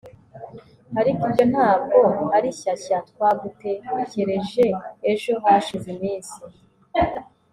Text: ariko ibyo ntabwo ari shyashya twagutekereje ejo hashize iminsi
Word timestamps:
ariko 0.99 1.21
ibyo 1.29 1.45
ntabwo 1.53 1.99
ari 2.37 2.49
shyashya 2.59 2.97
twagutekereje 3.09 4.65
ejo 5.11 5.33
hashize 5.43 5.87
iminsi 5.95 6.37